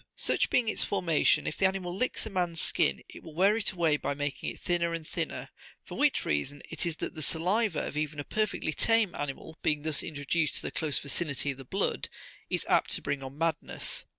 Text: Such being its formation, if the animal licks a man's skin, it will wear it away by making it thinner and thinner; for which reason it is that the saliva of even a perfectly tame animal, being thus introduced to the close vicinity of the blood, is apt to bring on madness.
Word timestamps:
Such 0.15 0.49
being 0.49 0.67
its 0.67 0.83
formation, 0.83 1.45
if 1.45 1.57
the 1.59 1.67
animal 1.67 1.95
licks 1.95 2.25
a 2.25 2.31
man's 2.31 2.59
skin, 2.59 3.03
it 3.07 3.21
will 3.21 3.35
wear 3.35 3.55
it 3.55 3.71
away 3.71 3.97
by 3.97 4.15
making 4.15 4.49
it 4.49 4.59
thinner 4.59 4.93
and 4.95 5.07
thinner; 5.07 5.49
for 5.83 5.95
which 5.95 6.25
reason 6.25 6.63
it 6.71 6.87
is 6.87 6.95
that 6.95 7.13
the 7.13 7.21
saliva 7.21 7.81
of 7.83 7.95
even 7.95 8.19
a 8.19 8.23
perfectly 8.23 8.73
tame 8.73 9.13
animal, 9.13 9.59
being 9.61 9.83
thus 9.83 10.01
introduced 10.01 10.55
to 10.55 10.61
the 10.63 10.71
close 10.71 10.97
vicinity 10.97 11.51
of 11.51 11.59
the 11.59 11.65
blood, 11.65 12.09
is 12.49 12.65
apt 12.67 12.89
to 12.93 13.01
bring 13.03 13.21
on 13.21 13.37
madness. 13.37 14.05